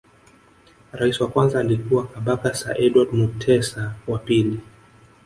[0.93, 4.59] Rais wa kwanza alikuwa Kabaka Sir Edward Mutesa wa pili